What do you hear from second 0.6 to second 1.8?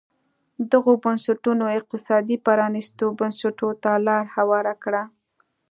دغو بنسټونو